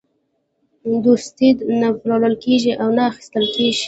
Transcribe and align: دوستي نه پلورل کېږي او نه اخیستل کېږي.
دوستي 1.03 1.49
نه 1.79 1.87
پلورل 2.01 2.35
کېږي 2.43 2.73
او 2.81 2.87
نه 2.97 3.03
اخیستل 3.11 3.45
کېږي. 3.55 3.79